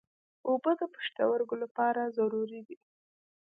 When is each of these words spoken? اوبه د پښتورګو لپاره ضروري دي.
اوبه 0.49 0.71
د 0.79 0.81
پښتورګو 0.93 1.55
لپاره 1.63 2.01
ضروري 2.17 2.61
دي. 2.67 2.77